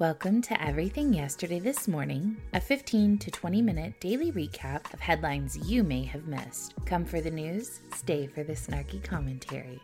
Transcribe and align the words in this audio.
Welcome 0.00 0.40
to 0.42 0.58
Everything 0.64 1.12
Yesterday 1.12 1.58
This 1.58 1.86
Morning, 1.86 2.38
a 2.54 2.60
15 2.62 3.18
to 3.18 3.30
20 3.30 3.60
minute 3.60 4.00
daily 4.00 4.32
recap 4.32 4.90
of 4.94 5.00
headlines 5.00 5.58
you 5.68 5.84
may 5.84 6.04
have 6.04 6.26
missed. 6.26 6.72
Come 6.86 7.04
for 7.04 7.20
the 7.20 7.30
news, 7.30 7.80
stay 7.94 8.26
for 8.26 8.42
the 8.42 8.54
snarky 8.54 9.04
commentary. 9.04 9.78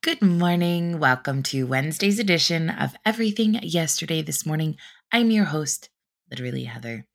Good 0.00 0.22
morning. 0.22 1.00
Welcome 1.00 1.42
to 1.42 1.64
Wednesday's 1.64 2.20
edition 2.20 2.70
of 2.70 2.94
Everything 3.04 3.54
Yesterday 3.54 4.22
This 4.22 4.46
Morning. 4.46 4.76
I'm 5.10 5.32
your 5.32 5.46
host, 5.46 5.88
literally 6.30 6.62
Heather. 6.62 7.08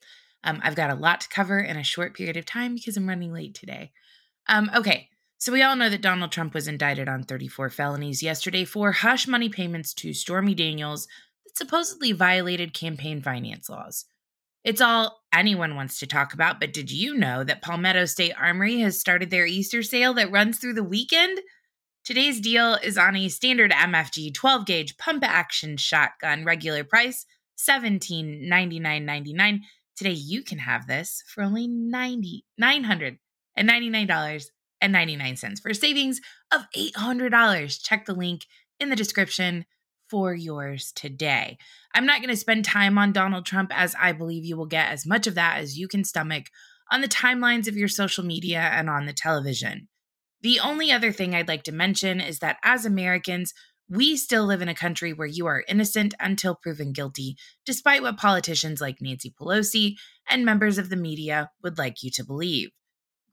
Um, 0.44 0.60
I've 0.62 0.76
got 0.76 0.90
a 0.90 0.96
lot 0.96 1.22
to 1.22 1.30
cover 1.30 1.60
in 1.60 1.78
a 1.78 1.84
short 1.84 2.14
period 2.14 2.36
of 2.36 2.46
time 2.46 2.76
because 2.76 2.98
I'm 2.98 3.08
running 3.08 3.32
late 3.32 3.56
today. 3.56 3.94
Um, 4.50 4.70
okay, 4.76 5.08
so, 5.44 5.52
we 5.52 5.62
all 5.62 5.76
know 5.76 5.90
that 5.90 6.02
Donald 6.02 6.32
Trump 6.32 6.54
was 6.54 6.70
indicted 6.70 7.10
on 7.10 7.26
34 7.26 7.70
felonies 7.70 8.24
yesterday 8.24 8.64
for 8.64 8.94
hush 8.94 9.28
money 9.28 9.50
payments 9.50 9.94
to 9.96 10.14
Stormy 10.14 10.56
Daniels 10.56 11.06
that 11.44 11.58
supposedly 11.58 12.14
violated 12.14 12.74
campaign 12.74 13.22
finance 13.22 13.68
laws. 13.68 14.06
It's 14.64 14.80
all 14.80 15.22
anyone 15.34 15.76
wants 15.76 16.00
to 16.00 16.08
talk 16.08 16.34
about, 16.34 16.62
but 16.62 16.72
did 16.72 16.94
you 16.94 17.18
know 17.18 17.44
that 17.44 17.62
Palmetto 17.62 18.06
State 18.06 18.32
Armory 18.40 18.80
has 18.80 18.98
started 18.98 19.32
their 19.32 19.46
Easter 19.46 19.84
sale 19.84 20.14
that 20.14 20.32
runs 20.32 20.60
through 20.60 20.76
the 20.76 20.82
weekend? 20.82 21.42
Today's 22.06 22.40
deal 22.40 22.76
is 22.76 22.98
on 22.98 23.18
a 23.18 23.28
standard 23.28 23.72
MFG 23.72 24.34
12 24.34 24.66
gauge 24.66 24.98
pump 24.98 25.26
action 25.26 25.76
shotgun, 25.76 26.46
regular 26.46 26.86
price 26.86 27.26
$1799.99. 27.60 29.60
Today 29.98 30.12
you 30.12 30.42
can 30.42 30.60
have 30.60 30.88
this 30.88 31.22
for 31.28 31.44
only 31.44 31.68
$90, 31.68 32.44
$999 32.62 34.46
and 34.84 34.94
99 34.94 35.38
cents 35.38 35.62
for 35.62 35.74
savings 35.74 36.22
of 36.52 36.66
$800. 36.78 37.82
Check 37.82 38.06
the 38.06 38.14
link 38.14 38.46
in 38.80 38.90
the 38.90 38.96
description 38.96 39.66
for 40.10 40.36
yours 40.36 40.92
today. 40.92 41.58
I'm 41.96 42.06
not 42.06 42.20
going 42.20 42.30
to 42.30 42.36
spend 42.36 42.66
time 42.66 42.98
on 42.98 43.14
Donald 43.14 43.46
Trump 43.46 43.72
as 43.74 43.96
I 44.00 44.12
believe 44.12 44.44
you 44.44 44.58
will 44.58 44.68
get 44.68 44.92
as 44.92 45.06
much 45.06 45.26
of 45.26 45.36
that 45.36 45.58
as 45.60 45.80
you 45.80 45.88
can 45.88 46.04
stomach 46.04 46.48
on 46.92 47.02
the 47.02 47.08
timelines 47.08 47.68
of 47.68 47.78
your 47.78 47.88
social 47.88 48.26
media 48.26 48.60
and 48.60 48.90
on 48.90 49.06
the 49.06 49.14
television. 49.14 49.88
The 50.42 50.60
only 50.60 50.92
other 50.92 51.14
thing 51.14 51.34
I'd 51.34 51.48
like 51.48 51.64
to 51.64 51.72
mention 51.72 52.20
is 52.20 52.40
that 52.40 52.58
as 52.64 52.86
Americans, 52.86 53.54
we 53.90 54.18
still 54.18 54.46
live 54.46 54.62
in 54.62 54.70
a 54.70 54.76
country 54.76 55.14
where 55.14 55.28
you 55.28 55.46
are 55.46 55.64
innocent 55.68 56.14
until 56.20 56.56
proven 56.56 56.92
guilty, 56.92 57.38
despite 57.66 58.02
what 58.02 58.18
politicians 58.18 58.82
like 58.82 59.02
Nancy 59.02 59.34
Pelosi 59.40 59.96
and 60.30 60.44
members 60.46 60.78
of 60.78 60.90
the 60.90 60.96
media 60.98 61.50
would 61.64 61.78
like 61.78 62.04
you 62.04 62.12
to 62.12 62.26
believe. 62.26 62.70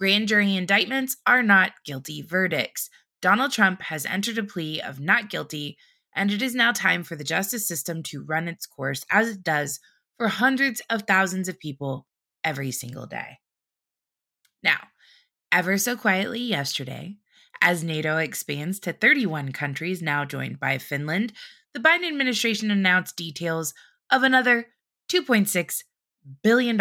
Grand 0.01 0.29
jury 0.29 0.57
indictments 0.57 1.19
are 1.27 1.43
not 1.43 1.73
guilty 1.85 2.23
verdicts. 2.23 2.89
Donald 3.21 3.53
Trump 3.53 3.83
has 3.83 4.07
entered 4.07 4.39
a 4.39 4.43
plea 4.43 4.81
of 4.81 4.99
not 4.99 5.29
guilty, 5.29 5.77
and 6.17 6.33
it 6.33 6.41
is 6.41 6.55
now 6.55 6.73
time 6.73 7.03
for 7.03 7.17
the 7.17 7.25
justice 7.25 7.69
system 7.69 8.03
to 8.05 8.25
run 8.25 8.49
its 8.49 8.65
course 8.65 9.05
as 9.11 9.29
it 9.29 9.43
does 9.43 9.79
for 10.17 10.29
hundreds 10.29 10.81
of 10.89 11.03
thousands 11.03 11.51
of 11.51 11.61
people 11.61 12.07
every 12.43 12.71
single 12.71 13.05
day. 13.05 13.41
Now, 14.63 14.79
ever 15.53 15.77
so 15.77 15.97
quietly 15.97 16.41
yesterday, 16.41 17.19
as 17.61 17.85
NATO 17.85 18.17
expands 18.17 18.81
to 18.81 18.95
31 18.95 19.53
countries 19.53 20.01
now 20.01 20.25
joined 20.25 20.59
by 20.59 20.79
Finland, 20.79 21.35
the 21.75 21.81
Biden 21.81 22.09
administration 22.09 22.71
announced 22.71 23.17
details 23.17 23.75
of 24.11 24.23
another 24.23 24.69
$2.6 25.13 25.83
billion 26.43 26.81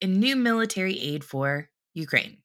in 0.00 0.18
new 0.18 0.34
military 0.34 0.98
aid 0.98 1.24
for 1.24 1.68
Ukraine 1.92 2.38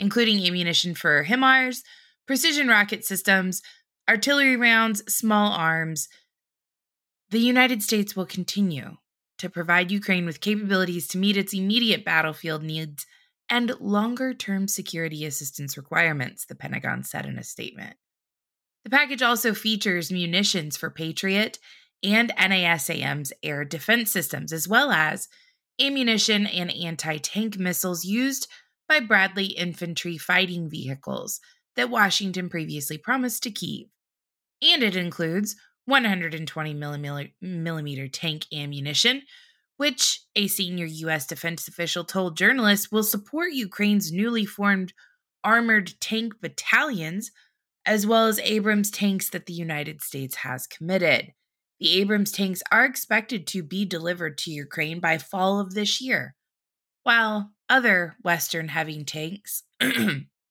including 0.00 0.44
ammunition 0.44 0.94
for 0.94 1.24
HIMARS, 1.24 1.82
precision 2.26 2.66
rocket 2.66 3.04
systems, 3.04 3.62
artillery 4.08 4.56
rounds, 4.56 5.02
small 5.12 5.52
arms. 5.52 6.08
The 7.30 7.38
United 7.38 7.82
States 7.82 8.16
will 8.16 8.26
continue 8.26 8.96
to 9.38 9.48
provide 9.48 9.92
Ukraine 9.92 10.26
with 10.26 10.40
capabilities 10.40 11.06
to 11.08 11.18
meet 11.18 11.36
its 11.36 11.54
immediate 11.54 12.04
battlefield 12.04 12.62
needs 12.62 13.06
and 13.48 13.72
longer 13.80 14.34
term 14.34 14.68
security 14.68 15.24
assistance 15.24 15.76
requirements, 15.76 16.46
the 16.46 16.54
Pentagon 16.54 17.04
said 17.04 17.26
in 17.26 17.38
a 17.38 17.44
statement. 17.44 17.96
The 18.84 18.90
package 18.90 19.22
also 19.22 19.54
features 19.54 20.10
munitions 20.10 20.76
for 20.76 20.90
Patriot 20.90 21.58
and 22.02 22.32
NASAMS 22.36 23.32
air 23.42 23.64
defense 23.64 24.10
systems, 24.10 24.52
as 24.52 24.66
well 24.66 24.90
as 24.90 25.28
ammunition 25.80 26.46
and 26.46 26.70
anti 26.72 27.18
tank 27.18 27.58
missiles 27.58 28.04
used 28.04 28.48
by 28.90 28.98
Bradley 28.98 29.46
infantry 29.46 30.18
fighting 30.18 30.68
vehicles 30.68 31.38
that 31.76 31.90
Washington 31.90 32.48
previously 32.48 32.98
promised 32.98 33.44
to 33.44 33.50
Kiev. 33.52 33.86
And 34.60 34.82
it 34.82 34.96
includes 34.96 35.54
120 35.84 36.74
millimeter 36.74 38.08
tank 38.08 38.46
ammunition, 38.52 39.22
which 39.76 40.22
a 40.34 40.48
senior 40.48 40.86
U.S. 40.86 41.28
defense 41.28 41.68
official 41.68 42.02
told 42.02 42.36
journalists 42.36 42.90
will 42.90 43.04
support 43.04 43.52
Ukraine's 43.52 44.10
newly 44.10 44.44
formed 44.44 44.92
armored 45.44 45.92
tank 46.00 46.34
battalions, 46.42 47.30
as 47.86 48.08
well 48.08 48.26
as 48.26 48.40
Abrams 48.40 48.90
tanks 48.90 49.30
that 49.30 49.46
the 49.46 49.52
United 49.52 50.02
States 50.02 50.34
has 50.34 50.66
committed. 50.66 51.32
The 51.78 52.00
Abrams 52.00 52.32
tanks 52.32 52.60
are 52.72 52.84
expected 52.84 53.46
to 53.46 53.62
be 53.62 53.84
delivered 53.84 54.36
to 54.38 54.50
Ukraine 54.50 54.98
by 54.98 55.16
fall 55.18 55.60
of 55.60 55.74
this 55.74 56.00
year. 56.00 56.34
While 57.04 57.52
other 57.70 58.16
Western 58.22 58.68
heavy 58.68 59.02
tanks, 59.04 59.62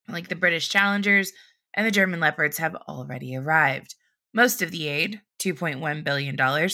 like 0.08 0.30
the 0.30 0.36
British 0.36 0.70
Challengers 0.70 1.32
and 1.76 1.86
the 1.86 1.92
German 1.92 2.20
Leopards, 2.20 2.58
have 2.58 2.76
already 2.88 3.36
arrived. 3.36 3.94
Most 4.34 4.62
of 4.62 4.72
the 4.72 4.88
aid, 4.88 5.22
$2.1 5.40 6.04
billion, 6.04 6.70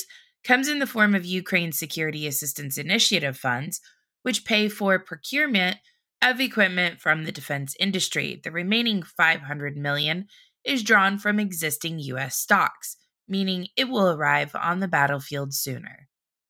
comes 0.46 0.68
in 0.70 0.80
the 0.80 0.88
form 0.88 1.16
of 1.16 1.26
Ukraine's 1.26 1.80
Security 1.80 2.28
Assistance 2.28 2.78
Initiative 2.78 3.36
funds, 3.36 3.82
which 4.22 4.46
pay 4.46 4.70
for 4.70 5.00
procurement 5.00 5.78
of 6.22 6.40
equipment 6.40 7.02
from 7.02 7.24
the 7.24 7.32
defense 7.32 7.76
industry. 7.80 8.40
The 8.42 8.52
remaining 8.52 9.04
500 9.04 9.76
million 9.76 10.28
is 10.64 10.84
drawn 10.84 11.18
from 11.18 11.40
existing 11.40 12.00
US 12.00 12.36
stocks, 12.38 12.98
meaning 13.28 13.68
it 13.76 13.90
will 13.90 14.12
arrive 14.12 14.56
on 14.56 14.80
the 14.80 14.88
battlefield 14.88 15.54
sooner. 15.54 16.08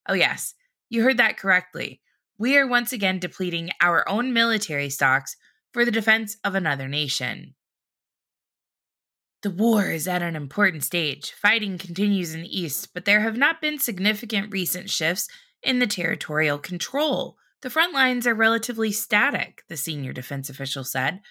Oh 0.07 0.13
yes, 0.13 0.53
you 0.89 1.03
heard 1.03 1.17
that 1.17 1.38
correctly 1.38 2.01
we 2.38 2.57
are 2.57 2.68
once 2.68 2.91
again 2.91 3.19
depleting 3.19 3.69
our 3.81 4.07
own 4.07 4.34
military 4.34 4.90
stocks 4.90 5.35
for 5.73 5.85
the 5.85 5.91
defense 5.91 6.38
of 6.44 6.56
another 6.56 6.88
nation. 6.88 7.56
The 9.41 9.51
war 9.51 9.91
is 9.91 10.07
at 10.07 10.22
an 10.22 10.35
important 10.35 10.84
stage. 10.84 11.31
Fighting 11.31 11.78
continues 11.78 12.34
in 12.34 12.41
the 12.41 12.59
east, 12.59 12.94
but 12.94 13.06
there 13.06 13.22
have 13.22 13.38
not 13.38 13.62
been 13.62 13.78
significant 13.78 14.51
recent 14.51 14.90
shifts 14.90 15.28
in 15.62 15.79
the 15.79 15.88
territorial 15.88 16.57
control. 16.57 17.38
The 17.62 17.69
front 17.69 17.94
lines 17.94 18.25
are 18.25 18.34
relatively 18.34 18.91
static, 18.91 19.63
the 19.69 19.78
senior 19.78 20.13
defense 20.13 20.50
official 20.50 20.84
said. 20.84 21.22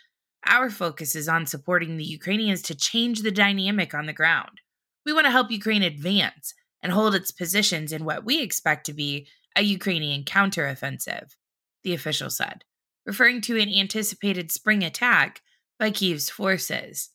Our 0.46 0.70
focus 0.70 1.16
is 1.16 1.28
on 1.28 1.46
supporting 1.46 1.96
the 1.96 2.04
Ukrainians 2.04 2.62
to 2.62 2.74
change 2.74 3.22
the 3.22 3.30
dynamic 3.30 3.94
on 3.94 4.06
the 4.06 4.12
ground. 4.12 4.60
We 5.04 5.12
want 5.12 5.24
to 5.26 5.30
help 5.30 5.50
Ukraine 5.50 5.82
advance 5.82 6.54
and 6.82 6.92
hold 6.92 7.14
its 7.14 7.32
positions 7.32 7.92
in 7.92 8.04
what 8.04 8.24
we 8.24 8.40
expect 8.42 8.86
to 8.86 8.92
be 8.92 9.26
a 9.56 9.62
Ukrainian 9.62 10.24
counteroffensive, 10.24 11.36
the 11.82 11.94
official 11.94 12.30
said, 12.30 12.64
referring 13.06 13.40
to 13.42 13.60
an 13.60 13.68
anticipated 13.68 14.50
spring 14.50 14.82
attack 14.82 15.42
by 15.78 15.90
Kiev's 15.90 16.30
forces. 16.30 17.10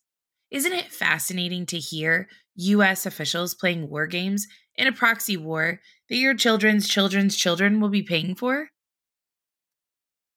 Isn't 0.50 0.72
it 0.72 0.92
fascinating 0.92 1.66
to 1.66 1.78
hear 1.78 2.28
U.S. 2.56 3.06
officials 3.06 3.54
playing 3.54 3.88
war 3.88 4.06
games 4.06 4.46
in 4.76 4.86
a 4.86 4.92
proxy 4.92 5.36
war 5.36 5.80
that 6.08 6.16
your 6.16 6.34
children's 6.34 6.88
children's 6.88 7.36
children 7.36 7.80
will 7.80 7.88
be 7.88 8.02
paying 8.02 8.34
for? 8.34 8.70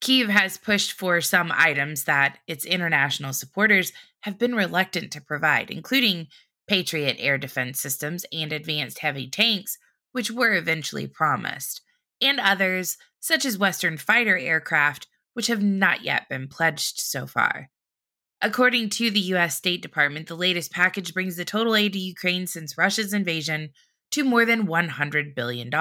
Kiev 0.01 0.27
has 0.27 0.57
pushed 0.57 0.91
for 0.91 1.21
some 1.21 1.51
items 1.55 2.03
that 2.03 2.39
its 2.45 2.65
international 2.65 3.31
supporters 3.31 3.93
have 4.21 4.37
been 4.37 4.53
reluctant 4.53 5.11
to 5.13 5.21
provide, 5.21 5.71
including 5.71 6.27
Patriot 6.67 7.15
air 7.19 7.37
defense 7.37 7.79
systems 7.79 8.25
and 8.31 8.51
advanced 8.51 8.99
heavy 8.99 9.29
tanks, 9.29 9.77
which 10.11 10.29
were 10.29 10.53
eventually 10.53 11.07
promised 11.07 11.81
and 12.23 12.39
others, 12.39 12.97
such 13.19 13.45
as 13.45 13.57
Western 13.57 13.97
fighter 13.97 14.37
aircraft, 14.37 15.07
which 15.33 15.47
have 15.47 15.61
not 15.61 16.03
yet 16.03 16.29
been 16.29 16.47
pledged 16.47 16.99
so 16.99 17.25
far. 17.25 17.69
According 18.41 18.89
to 18.91 19.09
the 19.09 19.19
U.S. 19.21 19.55
State 19.55 19.81
Department, 19.81 20.27
the 20.27 20.35
latest 20.35 20.71
package 20.71 21.13
brings 21.13 21.37
the 21.37 21.45
total 21.45 21.75
aid 21.75 21.93
to 21.93 21.99
Ukraine 21.99 22.45
since 22.45 22.77
Russia's 22.77 23.13
invasion 23.13 23.69
to 24.11 24.23
more 24.23 24.45
than 24.45 24.67
$100 24.67 25.33
billion. 25.33 25.71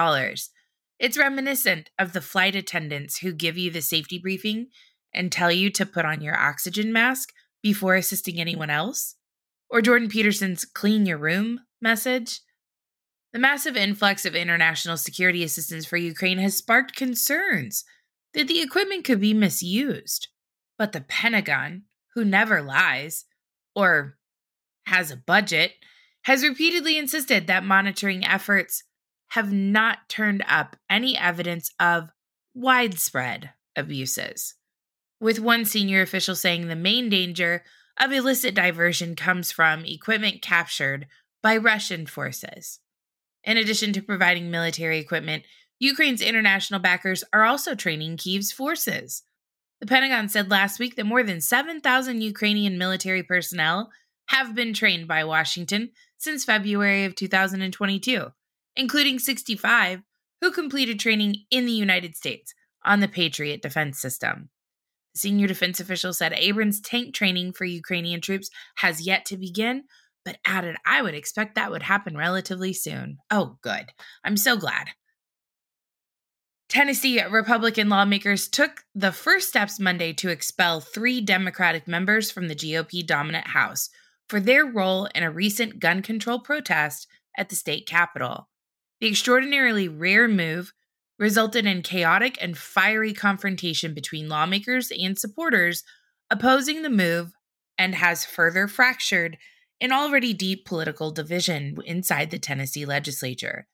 It's 0.97 1.17
reminiscent 1.17 1.89
of 1.99 2.13
the 2.13 2.21
flight 2.21 2.55
attendants 2.55 3.17
who 3.17 3.33
give 3.33 3.57
you 3.57 3.69
the 3.69 3.81
safety 3.81 4.17
briefing 4.17 4.67
and 5.13 5.31
tell 5.31 5.51
you 5.51 5.69
to 5.71 5.85
put 5.85 6.05
on 6.05 6.21
your 6.21 6.37
oxygen 6.37 6.93
mask 6.93 7.33
before 7.61 7.95
assisting 7.95 8.39
anyone 8.39 8.69
else, 8.69 9.15
or 9.69 9.81
Jordan 9.81 10.09
Peterson's 10.09 10.65
clean 10.65 11.05
your 11.05 11.17
room 11.17 11.59
message. 11.81 12.39
The 13.33 13.39
massive 13.39 13.75
influx 13.75 14.25
of 14.25 14.35
international 14.35 14.95
security 14.95 15.43
assistance 15.43 15.87
for 15.87 15.97
Ukraine 15.97 16.37
has 16.37 16.55
sparked 16.55 16.95
concerns 16.95 17.83
that 18.35 18.47
the 18.47 18.61
equipment 18.61 19.05
could 19.05 19.19
be 19.19 19.33
misused. 19.33 20.27
But 20.77 20.91
the 20.91 21.01
Pentagon, 21.01 21.83
who 22.13 22.23
never 22.23 22.61
lies, 22.61 23.25
or 23.75 24.17
has 24.85 25.09
a 25.09 25.17
budget, 25.17 25.73
has 26.25 26.43
repeatedly 26.43 26.97
insisted 26.97 27.47
that 27.47 27.63
monitoring 27.63 28.25
efforts 28.25 28.83
have 29.29 29.51
not 29.51 30.09
turned 30.09 30.43
up 30.47 30.75
any 30.87 31.17
evidence 31.17 31.71
of 31.79 32.09
widespread 32.53 33.51
abuses. 33.75 34.53
With 35.19 35.39
one 35.39 35.65
senior 35.65 36.01
official 36.01 36.35
saying 36.35 36.67
the 36.67 36.75
main 36.75 37.09
danger 37.09 37.63
of 37.99 38.11
illicit 38.11 38.53
diversion 38.53 39.15
comes 39.15 39.51
from 39.51 39.85
equipment 39.85 40.43
captured 40.43 41.07
by 41.41 41.57
Russian 41.57 42.05
forces. 42.05 42.79
In 43.43 43.57
addition 43.57 43.93
to 43.93 44.01
providing 44.01 44.49
military 44.49 44.99
equipment, 44.99 45.43
Ukraine's 45.79 46.21
international 46.21 46.79
backers 46.79 47.23
are 47.33 47.43
also 47.43 47.75
training 47.75 48.17
Kyiv's 48.17 48.51
forces. 48.51 49.23
The 49.81 49.87
Pentagon 49.87 50.29
said 50.29 50.49
last 50.49 50.79
week 50.79 50.95
that 50.95 51.05
more 51.05 51.23
than 51.23 51.41
7,000 51.41 52.21
Ukrainian 52.21 52.77
military 52.77 53.21
personnel 53.21 53.91
have 54.27 54.55
been 54.55 54.73
trained 54.73 55.07
by 55.07 55.25
Washington 55.25 55.91
since 56.17 56.45
February 56.45 57.03
of 57.03 57.15
2022, 57.15 58.27
including 58.77 59.19
65 59.19 60.01
who 60.39 60.51
completed 60.51 60.99
training 60.99 61.35
in 61.51 61.65
the 61.65 61.71
United 61.71 62.15
States 62.15 62.53
on 62.85 62.99
the 62.99 63.07
Patriot 63.07 63.61
defense 63.61 63.99
system. 63.99 64.49
Senior 65.15 65.47
defense 65.47 65.79
official 65.79 66.11
said 66.11 66.33
Abrams 66.33 66.81
tank 66.81 67.13
training 67.13 67.53
for 67.53 67.65
Ukrainian 67.65 68.19
troops 68.19 68.49
has 68.77 69.05
yet 69.05 69.25
to 69.25 69.37
begin, 69.37 69.83
but 70.25 70.37
added, 70.45 70.77
I 70.85 71.01
would 71.01 71.13
expect 71.13 71.55
that 71.55 71.71
would 71.71 71.83
happen 71.83 72.17
relatively 72.17 72.73
soon. 72.73 73.17
Oh, 73.29 73.57
good. 73.61 73.87
I'm 74.23 74.37
so 74.37 74.57
glad. 74.57 74.89
Tennessee 76.69 77.21
Republican 77.23 77.89
lawmakers 77.89 78.47
took 78.47 78.83
the 78.95 79.11
first 79.11 79.49
steps 79.49 79.79
Monday 79.79 80.11
to 80.13 80.29
expel 80.29 80.79
three 80.79 81.21
Democratic 81.21 81.87
members 81.87 82.31
from 82.31 82.47
the 82.47 82.55
GOP 82.55 83.05
dominant 83.05 83.47
House 83.47 83.89
for 84.27 84.39
their 84.39 84.65
role 84.65 85.05
in 85.13 85.21
a 85.21 85.29
recent 85.29 85.79
gun 85.79 86.01
control 86.01 86.39
protest 86.39 87.07
at 87.37 87.49
the 87.49 87.55
state 87.55 87.85
capitol. 87.85 88.49
The 89.01 89.07
extraordinarily 89.07 89.87
rare 89.87 90.27
move 90.27 90.73
resulted 91.19 91.65
in 91.65 91.83
chaotic 91.83 92.37
and 92.41 92.57
fiery 92.57 93.13
confrontation 93.13 93.93
between 93.93 94.29
lawmakers 94.29 94.91
and 94.91 95.17
supporters 95.17 95.83
opposing 96.31 96.81
the 96.81 96.89
move 96.89 97.33
and 97.77 97.93
has 97.95 98.25
further 98.25 98.67
fractured 98.67 99.37
an 99.81 99.91
already 99.91 100.33
deep 100.33 100.65
political 100.65 101.11
division 101.11 101.77
inside 101.85 102.31
the 102.31 102.39
Tennessee 102.39 102.85
legislature. 102.85 103.67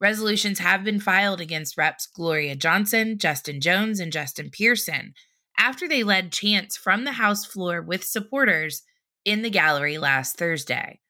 Resolutions 0.00 0.60
have 0.60 0.84
been 0.84 1.00
filed 1.00 1.40
against 1.40 1.76
Reps 1.76 2.06
Gloria 2.06 2.54
Johnson, 2.54 3.18
Justin 3.18 3.60
Jones, 3.60 3.98
and 3.98 4.12
Justin 4.12 4.50
Pearson 4.50 5.14
after 5.58 5.88
they 5.88 6.04
led 6.04 6.32
chants 6.32 6.76
from 6.76 7.04
the 7.04 7.12
House 7.12 7.44
floor 7.44 7.82
with 7.82 8.04
supporters 8.04 8.82
in 9.24 9.42
the 9.42 9.50
gallery 9.50 9.98
last 9.98 10.38
Thursday. 10.38 11.00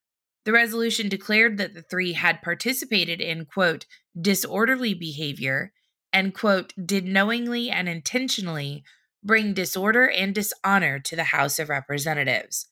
The 0.46 0.52
resolution 0.52 1.10
declared 1.10 1.58
that 1.58 1.74
the 1.74 1.82
three 1.82 2.14
had 2.14 2.40
participated 2.40 3.20
in, 3.20 3.44
quote, 3.44 3.84
disorderly 4.18 4.94
behavior 4.94 5.72
and, 6.10 6.32
quote, 6.32 6.72
did 6.82 7.04
knowingly 7.04 7.68
and 7.68 7.86
intentionally 7.86 8.82
bring 9.22 9.52
disorder 9.52 10.08
and 10.08 10.34
dishonor 10.34 10.98
to 11.00 11.14
the 11.14 11.24
House 11.24 11.58
of 11.58 11.68
Representatives. 11.68 12.68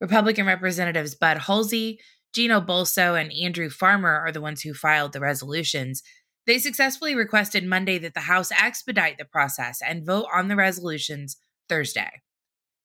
Republican 0.00 0.46
Representatives 0.46 1.14
Bud 1.14 1.38
Hulsey, 1.38 1.98
Gino 2.32 2.60
Bulso 2.60 3.20
and 3.20 3.32
Andrew 3.32 3.68
Farmer 3.68 4.14
are 4.14 4.32
the 4.32 4.40
ones 4.40 4.62
who 4.62 4.72
filed 4.72 5.12
the 5.12 5.20
resolutions. 5.20 6.02
They 6.46 6.58
successfully 6.58 7.14
requested 7.14 7.64
Monday 7.64 7.98
that 7.98 8.14
the 8.14 8.20
House 8.20 8.50
expedite 8.52 9.18
the 9.18 9.24
process 9.24 9.80
and 9.82 10.06
vote 10.06 10.26
on 10.32 10.48
the 10.48 10.56
resolutions 10.56 11.36
Thursday. 11.68 12.22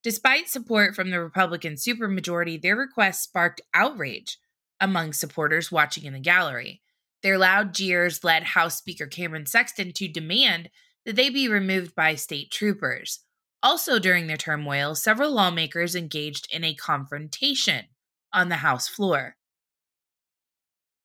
Despite 0.04 0.50
support 0.50 0.94
from 0.94 1.10
the 1.10 1.20
Republican 1.20 1.76
supermajority, 1.76 2.62
their 2.62 2.76
request 2.76 3.24
sparked 3.24 3.62
outrage 3.74 4.38
among 4.80 5.14
supporters 5.14 5.72
watching 5.72 6.04
in 6.04 6.14
the 6.14 6.20
gallery. 6.20 6.82
Their 7.24 7.38
loud 7.38 7.74
jeers 7.74 8.24
led 8.24 8.44
House 8.44 8.78
Speaker 8.78 9.08
Cameron 9.08 9.48
Sexton 9.48 9.94
to 9.94 10.08
demand 10.08 10.70
that 11.06 11.16
they 11.16 11.30
be 11.30 11.48
removed 11.48 11.96
by 11.96 12.16
state 12.16 12.52
troopers. 12.52 13.22
Also, 13.66 13.98
during 13.98 14.28
the 14.28 14.38
turmoil, 14.38 14.94
several 14.94 15.32
lawmakers 15.32 15.96
engaged 15.96 16.48
in 16.54 16.64
a 16.64 16.76
confrontation 16.76 17.86
on 18.32 18.48
the 18.50 18.58
House 18.58 18.88
floor. 18.88 19.38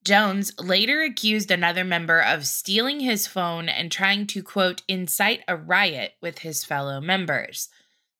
Jones 0.04 0.52
later 0.58 1.02
accused 1.02 1.50
another 1.50 1.84
member 1.84 2.20
of 2.20 2.46
stealing 2.46 3.00
his 3.00 3.26
phone 3.26 3.70
and 3.70 3.90
trying 3.90 4.26
to, 4.26 4.42
quote, 4.42 4.82
incite 4.86 5.40
a 5.48 5.56
riot 5.56 6.12
with 6.20 6.40
his 6.40 6.62
fellow 6.62 7.00
members. 7.00 7.70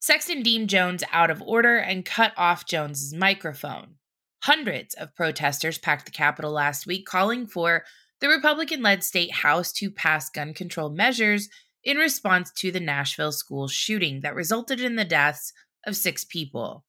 Sexton 0.00 0.42
deemed 0.42 0.70
Jones 0.70 1.04
out 1.12 1.30
of 1.30 1.42
order 1.42 1.76
and 1.76 2.06
cut 2.06 2.32
off 2.38 2.64
Jones's 2.64 3.12
microphone. 3.12 3.96
Hundreds 4.44 4.94
of 4.94 5.14
protesters 5.14 5.76
packed 5.76 6.06
the 6.06 6.12
Capitol 6.12 6.52
last 6.52 6.86
week 6.86 7.04
calling 7.04 7.46
for 7.46 7.84
the 8.20 8.28
Republican 8.28 8.82
led 8.82 9.04
state 9.04 9.32
House 9.32 9.70
to 9.72 9.90
pass 9.90 10.30
gun 10.30 10.54
control 10.54 10.88
measures 10.88 11.50
in 11.84 11.96
response 11.96 12.50
to 12.52 12.70
the 12.70 12.80
Nashville 12.80 13.32
school 13.32 13.68
shooting 13.68 14.20
that 14.20 14.34
resulted 14.34 14.80
in 14.80 14.96
the 14.96 15.04
deaths 15.04 15.52
of 15.86 15.96
six 15.96 16.24
people. 16.24 16.84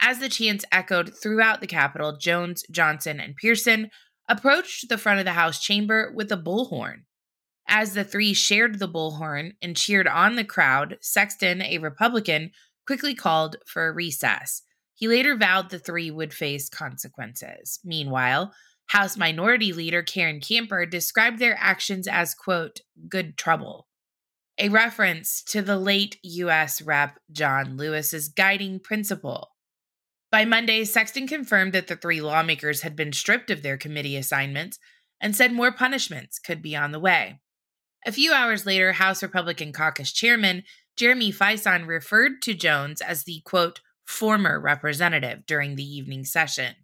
As 0.00 0.18
the 0.18 0.28
chants 0.28 0.64
echoed 0.72 1.14
throughout 1.14 1.60
the 1.60 1.66
Capitol, 1.66 2.16
Jones, 2.16 2.64
Johnson, 2.70 3.20
and 3.20 3.36
Pearson 3.36 3.90
approached 4.28 4.88
the 4.88 4.98
front 4.98 5.18
of 5.18 5.24
the 5.24 5.32
House 5.32 5.60
chamber 5.60 6.12
with 6.14 6.32
a 6.32 6.36
bullhorn. 6.36 7.02
As 7.68 7.94
the 7.94 8.04
three 8.04 8.34
shared 8.34 8.78
the 8.78 8.88
bullhorn 8.88 9.52
and 9.62 9.76
cheered 9.76 10.08
on 10.08 10.34
the 10.34 10.44
crowd, 10.44 10.98
Sexton, 11.00 11.62
a 11.62 11.78
Republican, 11.78 12.50
quickly 12.86 13.14
called 13.14 13.56
for 13.66 13.86
a 13.86 13.92
recess. 13.92 14.62
He 14.94 15.08
later 15.08 15.36
vowed 15.36 15.70
the 15.70 15.78
three 15.78 16.10
would 16.10 16.32
face 16.32 16.68
consequences. 16.68 17.78
Meanwhile, 17.84 18.52
House 18.86 19.16
Minority 19.16 19.72
Leader 19.72 20.02
Karen 20.02 20.40
Camper 20.40 20.84
described 20.84 21.38
their 21.38 21.56
actions 21.58 22.06
as, 22.06 22.34
quote, 22.34 22.80
good 23.08 23.36
trouble, 23.36 23.86
a 24.58 24.68
reference 24.68 25.42
to 25.44 25.62
the 25.62 25.78
late 25.78 26.18
U.S. 26.22 26.82
Rep. 26.82 27.18
John 27.30 27.76
Lewis's 27.76 28.28
guiding 28.28 28.80
principle 28.80 29.52
by 30.32 30.46
Monday, 30.46 30.84
Sexton 30.84 31.26
confirmed 31.26 31.74
that 31.74 31.88
the 31.88 31.96
three 31.96 32.22
lawmakers 32.22 32.80
had 32.80 32.96
been 32.96 33.12
stripped 33.12 33.50
of 33.50 33.62
their 33.62 33.76
committee 33.76 34.16
assignments 34.16 34.78
and 35.20 35.36
said 35.36 35.52
more 35.52 35.70
punishments 35.70 36.38
could 36.38 36.62
be 36.62 36.74
on 36.74 36.90
the 36.90 36.98
way. 36.98 37.38
A 38.06 38.12
few 38.12 38.32
hours 38.32 38.64
later, 38.64 38.92
House 38.92 39.22
Republican 39.22 39.74
Caucus 39.74 40.10
Chairman 40.10 40.64
Jeremy 40.96 41.32
Faison 41.32 41.86
referred 41.86 42.40
to 42.42 42.54
Jones 42.54 43.02
as 43.02 43.24
the 43.24 43.42
quote, 43.44 43.80
former 44.06 44.58
representative 44.58 45.44
during 45.46 45.76
the 45.76 45.84
evening 45.84 46.24
session. 46.24 46.76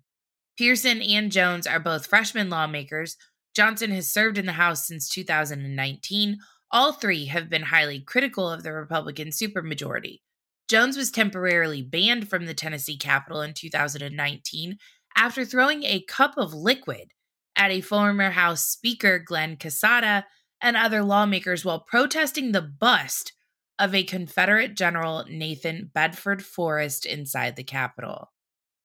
Pearson 0.58 1.00
and 1.00 1.32
Jones 1.32 1.66
are 1.66 1.80
both 1.80 2.06
freshman 2.06 2.50
lawmakers. 2.50 3.16
Johnson 3.56 3.90
has 3.92 4.12
served 4.12 4.36
in 4.36 4.44
the 4.44 4.52
House 4.52 4.86
since 4.86 5.08
2019. 5.08 6.38
All 6.70 6.92
three 6.92 7.26
have 7.26 7.48
been 7.48 7.62
highly 7.62 8.00
critical 8.00 8.50
of 8.50 8.62
the 8.62 8.72
Republican 8.72 9.28
supermajority. 9.28 10.20
Jones 10.68 10.98
was 10.98 11.10
temporarily 11.10 11.80
banned 11.82 12.28
from 12.28 12.44
the 12.44 12.52
Tennessee 12.52 12.98
Capitol 12.98 13.40
in 13.40 13.54
2019 13.54 14.76
after 15.16 15.44
throwing 15.44 15.84
a 15.84 16.02
cup 16.02 16.34
of 16.36 16.52
liquid 16.52 17.12
at 17.56 17.70
a 17.70 17.80
former 17.80 18.30
House 18.30 18.66
Speaker 18.66 19.18
Glenn 19.18 19.56
Casada 19.56 20.24
and 20.60 20.76
other 20.76 21.02
lawmakers 21.02 21.64
while 21.64 21.80
protesting 21.80 22.52
the 22.52 22.62
bust 22.62 23.32
of 23.78 23.94
a 23.94 24.04
Confederate 24.04 24.76
General 24.76 25.24
Nathan 25.28 25.90
Bedford 25.94 26.44
Forrest 26.44 27.06
inside 27.06 27.56
the 27.56 27.64
Capitol. 27.64 28.30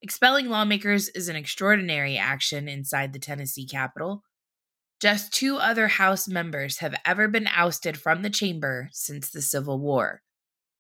Expelling 0.02 0.50
lawmakers 0.50 1.10
is 1.10 1.30
an 1.30 1.36
extraordinary 1.36 2.18
action 2.18 2.68
inside 2.68 3.12
the 3.12 3.20
Tennessee 3.20 3.66
Capitol. 3.66 4.24
Just 5.04 5.34
two 5.34 5.58
other 5.58 5.90
House 5.90 6.30
members 6.30 6.78
have 6.78 6.96
ever 7.06 7.28
been 7.28 7.50
ousted 7.54 7.98
from 7.98 8.22
the 8.22 8.30
chamber 8.30 8.88
since 8.94 9.30
the 9.30 9.42
Civil 9.42 9.78
War. 9.78 10.22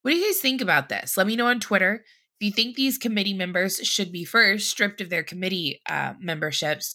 What 0.01 0.11
do 0.11 0.17
you 0.17 0.25
guys 0.25 0.39
think 0.39 0.61
about 0.61 0.87
this? 0.87 1.17
Let 1.17 1.27
me 1.27 1.35
know 1.35 1.47
on 1.47 1.59
Twitter 1.59 2.05
if 2.39 2.45
you 2.45 2.49
think 2.49 2.77
these 2.77 2.97
committee 2.97 3.33
members 3.33 3.79
should 3.79 4.13
be 4.13 4.23
first 4.23 4.69
stripped 4.69 5.01
of 5.01 5.09
their 5.09 5.23
committee 5.23 5.81
uh, 5.89 6.13
memberships, 6.21 6.93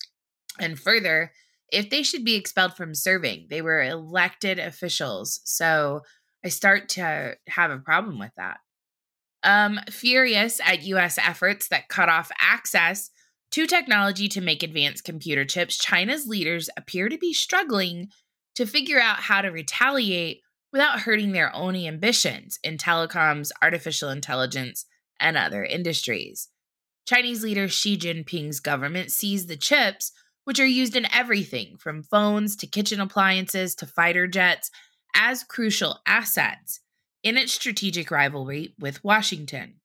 and 0.59 0.81
further, 0.81 1.33
if 1.71 1.91
they 1.91 2.03
should 2.03 2.25
be 2.25 2.35
expelled 2.35 2.75
from 2.79 2.95
serving. 2.95 3.49
They 3.51 3.61
were 3.61 3.83
elected 3.83 4.59
officials. 4.59 5.43
So 5.45 6.01
I 6.43 6.49
start 6.49 6.89
to 6.91 7.37
have 7.47 7.71
a 7.71 7.77
problem 7.77 8.19
with 8.19 8.33
that. 8.39 8.57
Um, 9.43 9.81
furious 9.91 10.63
at 10.65 10.83
US 10.85 11.19
efforts 11.19 11.69
that 11.69 11.91
cut 11.91 12.09
off 12.09 12.31
access 12.41 13.11
to 13.53 13.67
technology 13.67 14.29
to 14.29 14.41
make 14.41 14.63
advanced 14.63 15.05
computer 15.05 15.45
chips, 15.45 15.79
China's 15.79 16.27
leaders 16.27 16.69
appear 16.77 17.09
to 17.09 17.19
be 17.19 17.33
struggling 17.33 18.09
to 18.55 18.67
figure 18.67 19.01
out 19.01 19.21
how 19.21 19.41
to 19.41 19.49
retaliate 19.49 20.43
without 20.73 21.01
hurting 21.01 21.33
their 21.33 21.55
own 21.55 21.75
ambitions 21.75 22.59
in 22.63 22.77
telecoms, 22.77 23.51
artificial 23.63 24.11
intelligence, 24.11 24.85
and 25.19 25.37
other 25.37 25.65
industries. 25.65 26.49
Chinese 27.07 27.43
leader 27.43 27.69
Xi 27.69 27.97
Jinping's 27.97 28.61
government 28.61 29.11
sees 29.11 29.47
the 29.47 29.57
chips, 29.57 30.13
which 30.45 30.61
are 30.61 30.67
used 30.67 30.95
in 30.95 31.11
everything 31.13 31.77
from 31.79 32.03
phones 32.03 32.55
to 32.57 32.67
kitchen 32.67 33.01
appliances 33.01 33.75
to 33.77 33.87
fighter 33.87 34.27
jets, 34.27 34.71
as 35.15 35.43
crucial 35.43 36.01
assets 36.07 36.81
in 37.23 37.37
its 37.37 37.53
strategic 37.53 38.11
rivalry 38.11 38.75
with 38.79 39.03
Washington. 39.03 39.78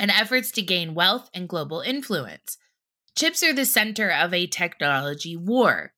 And 0.00 0.10
efforts 0.10 0.50
to 0.52 0.62
gain 0.62 0.94
wealth 0.94 1.28
and 1.34 1.46
global 1.46 1.82
influence. 1.82 2.56
Chips 3.14 3.42
are 3.42 3.52
the 3.52 3.66
center 3.66 4.10
of 4.10 4.32
a 4.32 4.46
technology 4.46 5.36
war. 5.36 5.92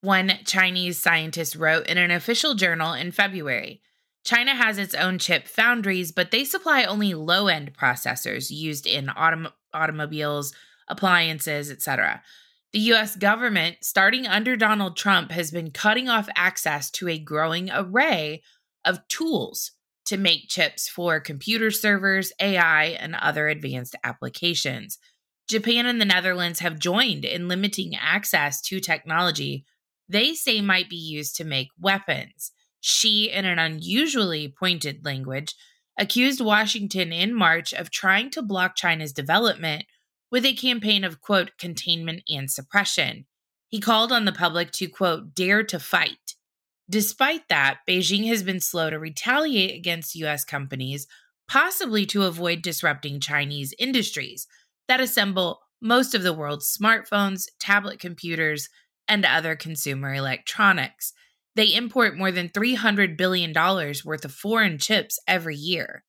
One 0.00 0.30
Chinese 0.44 1.02
scientist 1.02 1.56
wrote 1.56 1.88
in 1.88 1.98
an 1.98 2.12
official 2.12 2.54
journal 2.54 2.92
in 2.94 3.10
February 3.10 3.82
China 4.24 4.54
has 4.54 4.78
its 4.78 4.94
own 4.94 5.18
chip 5.18 5.46
foundries, 5.46 6.10
but 6.10 6.30
they 6.30 6.44
supply 6.44 6.84
only 6.84 7.12
low 7.12 7.48
end 7.48 7.74
processors 7.76 8.50
used 8.50 8.86
in 8.86 9.08
autom- 9.08 9.52
automobiles, 9.74 10.54
appliances, 10.88 11.70
etc. 11.70 12.22
The 12.72 12.78
US 12.94 13.16
government, 13.16 13.78
starting 13.82 14.26
under 14.26 14.56
Donald 14.56 14.96
Trump, 14.96 15.30
has 15.30 15.50
been 15.50 15.72
cutting 15.72 16.08
off 16.08 16.28
access 16.36 16.90
to 16.92 17.08
a 17.08 17.18
growing 17.18 17.70
array 17.70 18.42
of 18.82 19.06
tools 19.08 19.72
to 20.06 20.16
make 20.16 20.48
chips 20.48 20.88
for 20.88 21.20
computer 21.20 21.70
servers, 21.70 22.32
AI, 22.40 22.84
and 22.84 23.14
other 23.14 23.48
advanced 23.48 23.96
applications. 24.04 24.98
Japan 25.48 25.86
and 25.86 26.00
the 26.00 26.06
Netherlands 26.06 26.60
have 26.60 26.78
joined 26.78 27.24
in 27.24 27.48
limiting 27.48 27.94
access 27.94 28.60
to 28.62 28.80
technology 28.80 29.64
they 30.08 30.34
say 30.34 30.60
might 30.60 30.88
be 30.88 30.96
used 30.96 31.36
to 31.36 31.44
make 31.44 31.68
weapons. 31.78 32.52
Xi, 32.80 33.30
in 33.30 33.44
an 33.44 33.58
unusually 33.58 34.48
pointed 34.48 35.04
language, 35.04 35.54
accused 35.98 36.40
Washington 36.40 37.12
in 37.12 37.34
March 37.34 37.72
of 37.72 37.90
trying 37.90 38.30
to 38.30 38.42
block 38.42 38.76
China's 38.76 39.12
development 39.12 39.84
with 40.30 40.44
a 40.44 40.52
campaign 40.52 41.04
of, 41.04 41.20
quote, 41.20 41.52
containment 41.58 42.22
and 42.28 42.50
suppression. 42.50 43.26
He 43.68 43.80
called 43.80 44.12
on 44.12 44.24
the 44.24 44.32
public 44.32 44.72
to, 44.72 44.88
quote, 44.88 45.34
dare 45.34 45.62
to 45.64 45.78
fight. 45.78 46.34
Despite 46.88 47.48
that, 47.48 47.78
Beijing 47.88 48.26
has 48.28 48.42
been 48.42 48.60
slow 48.60 48.90
to 48.90 48.98
retaliate 48.98 49.74
against 49.74 50.14
U.S. 50.16 50.44
companies, 50.44 51.06
possibly 51.48 52.04
to 52.06 52.24
avoid 52.24 52.62
disrupting 52.62 53.20
Chinese 53.20 53.74
industries 53.78 54.46
that 54.88 55.00
assemble 55.00 55.60
most 55.80 56.14
of 56.14 56.22
the 56.22 56.32
world's 56.32 56.76
smartphones, 56.76 57.44
tablet 57.58 57.98
computers, 57.98 58.68
and 59.08 59.24
other 59.24 59.56
consumer 59.56 60.14
electronics. 60.14 61.12
They 61.56 61.74
import 61.74 62.16
more 62.18 62.32
than 62.32 62.48
$300 62.48 63.16
billion 63.16 63.52
worth 63.52 64.24
of 64.24 64.32
foreign 64.32 64.78
chips 64.78 65.18
every 65.28 65.56
year. 65.56 66.04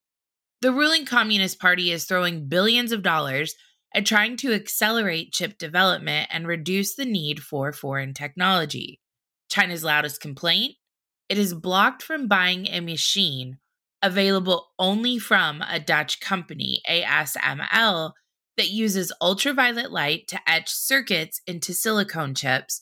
The 0.62 0.72
ruling 0.72 1.04
Communist 1.04 1.60
Party 1.60 1.92
is 1.92 2.04
throwing 2.04 2.48
billions 2.48 2.90
of 2.92 3.02
dollars 3.02 3.54
at 3.94 4.06
trying 4.06 4.36
to 4.38 4.52
accelerate 4.52 5.32
chip 5.32 5.58
development 5.58 6.28
and 6.32 6.46
reduce 6.46 6.94
the 6.94 7.04
need 7.04 7.42
for 7.42 7.72
foreign 7.72 8.14
technology. 8.14 9.00
China's 9.48 9.84
loudest 9.84 10.20
complaint 10.20 10.76
it 11.28 11.38
is 11.38 11.54
blocked 11.54 12.02
from 12.02 12.28
buying 12.28 12.68
a 12.68 12.80
machine 12.80 13.58
available 14.02 14.68
only 14.78 15.18
from 15.18 15.62
a 15.68 15.80
Dutch 15.80 16.20
company, 16.20 16.80
ASML, 16.88 18.12
that 18.56 18.70
uses 18.70 19.12
ultraviolet 19.20 19.90
light 19.90 20.28
to 20.28 20.38
etch 20.46 20.70
circuits 20.70 21.40
into 21.46 21.74
silicone 21.74 22.34
chips 22.34 22.80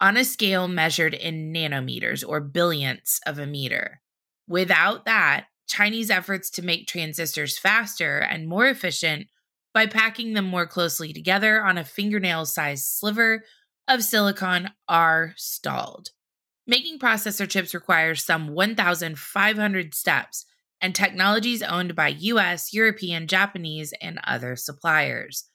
on 0.00 0.16
a 0.16 0.24
scale 0.24 0.66
measured 0.66 1.14
in 1.14 1.52
nanometers 1.52 2.26
or 2.26 2.40
billionths 2.40 3.20
of 3.26 3.38
a 3.38 3.46
meter. 3.46 4.00
Without 4.48 5.04
that, 5.04 5.46
Chinese 5.68 6.10
efforts 6.10 6.50
to 6.50 6.62
make 6.62 6.86
transistors 6.86 7.58
faster 7.58 8.18
and 8.18 8.48
more 8.48 8.66
efficient 8.66 9.28
by 9.72 9.86
packing 9.86 10.32
them 10.32 10.44
more 10.44 10.66
closely 10.66 11.12
together 11.12 11.62
on 11.62 11.78
a 11.78 11.84
fingernail 11.84 12.46
sized 12.46 12.86
sliver 12.86 13.44
of 13.88 14.02
silicon 14.02 14.70
are 14.88 15.34
stalled. 15.36 16.10
Making 16.66 16.98
processor 16.98 17.48
chips 17.48 17.74
requires 17.74 18.24
some 18.24 18.48
1,500 18.48 19.94
steps 19.94 20.46
and 20.80 20.94
technologies 20.94 21.62
owned 21.62 21.94
by 21.94 22.08
US, 22.08 22.72
European, 22.72 23.26
Japanese, 23.26 23.92
and 24.00 24.18
other 24.24 24.56
suppliers. 24.56 25.48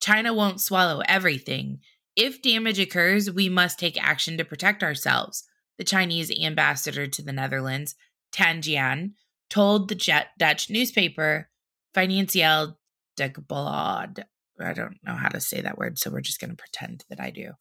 China 0.00 0.34
won't 0.34 0.60
swallow 0.60 1.02
everything, 1.06 1.80
if 2.16 2.40
damage 2.40 2.78
occurs, 2.78 3.30
we 3.30 3.50
must 3.50 3.78
take 3.78 4.02
action 4.02 4.38
to 4.38 4.44
protect 4.44 4.82
ourselves, 4.82 5.44
the 5.76 5.84
Chinese 5.84 6.32
ambassador 6.32 7.06
to 7.06 7.22
the 7.22 7.32
Netherlands, 7.32 7.94
Tan 8.32 8.62
Jian, 8.62 9.12
told 9.50 9.88
the 9.88 10.24
Dutch 10.38 10.70
newspaper 10.70 11.50
Financiële 11.94 12.76
Dagblad. 13.18 14.24
I 14.58 14.72
don't 14.72 14.96
know 15.04 15.14
how 15.14 15.28
to 15.28 15.40
say 15.40 15.60
that 15.60 15.76
word, 15.76 15.98
so 15.98 16.10
we're 16.10 16.22
just 16.22 16.40
going 16.40 16.50
to 16.50 16.56
pretend 16.56 17.04
that 17.10 17.20
I 17.20 17.30
do. 17.30 17.52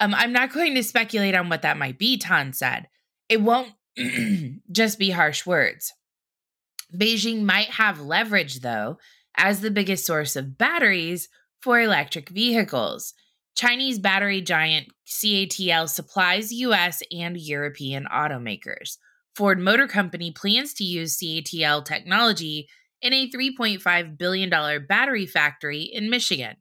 Um, 0.00 0.14
I'm 0.14 0.32
not 0.32 0.52
going 0.52 0.74
to 0.74 0.82
speculate 0.82 1.34
on 1.34 1.48
what 1.48 1.62
that 1.62 1.76
might 1.76 1.98
be, 1.98 2.18
Tan 2.18 2.52
said. 2.52 2.88
It 3.28 3.40
won't 3.40 3.72
just 4.72 4.98
be 4.98 5.10
harsh 5.10 5.44
words. 5.44 5.92
Beijing 6.94 7.42
might 7.42 7.70
have 7.70 8.00
leverage, 8.00 8.60
though, 8.60 8.98
as 9.36 9.60
the 9.60 9.70
biggest 9.70 10.06
source 10.06 10.36
of 10.36 10.56
batteries 10.56 11.28
for 11.60 11.80
electric 11.80 12.28
vehicles. 12.28 13.14
Chinese 13.56 13.98
battery 13.98 14.40
giant 14.40 14.88
CATL 15.06 15.88
supplies 15.88 16.52
US 16.52 17.02
and 17.10 17.36
European 17.36 18.06
automakers. 18.06 18.98
Ford 19.34 19.58
Motor 19.58 19.88
Company 19.88 20.30
plans 20.30 20.74
to 20.74 20.84
use 20.84 21.18
CATL 21.18 21.84
technology 21.84 22.68
in 23.02 23.12
a 23.12 23.30
$3.5 23.30 24.18
billion 24.18 24.86
battery 24.86 25.26
factory 25.26 25.82
in 25.82 26.10
Michigan. 26.10 26.56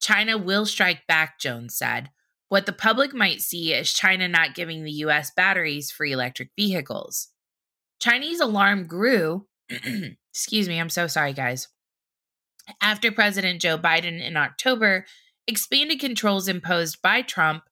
China 0.00 0.36
will 0.36 0.66
strike 0.66 1.06
back, 1.06 1.38
Jones 1.38 1.76
said. 1.76 2.10
What 2.52 2.66
the 2.66 2.74
public 2.74 3.14
might 3.14 3.40
see 3.40 3.72
is 3.72 3.94
China 3.94 4.28
not 4.28 4.54
giving 4.54 4.84
the 4.84 4.92
US 5.06 5.30
batteries 5.34 5.90
for 5.90 6.04
electric 6.04 6.50
vehicles. 6.54 7.28
Chinese 7.98 8.40
alarm 8.40 8.86
grew. 8.86 9.46
excuse 10.34 10.68
me, 10.68 10.78
I'm 10.78 10.90
so 10.90 11.06
sorry, 11.06 11.32
guys. 11.32 11.68
After 12.82 13.10
President 13.10 13.62
Joe 13.62 13.78
Biden 13.78 14.22
in 14.22 14.36
October 14.36 15.06
expanded 15.46 15.98
controls 15.98 16.46
imposed 16.46 17.00
by 17.00 17.22
Trump 17.22 17.62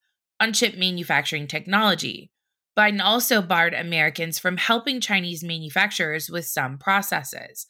on 0.40 0.54
chip 0.54 0.78
manufacturing 0.78 1.46
technology. 1.46 2.32
Biden 2.75 3.04
also 3.04 3.42
barred 3.42 3.75
Americans 3.75 4.38
from 4.38 4.56
helping 4.56 4.99
Chinese 4.99 5.44
manufacturers 5.44 6.30
with 6.30 6.46
some 6.46 6.78
processes. 6.78 7.66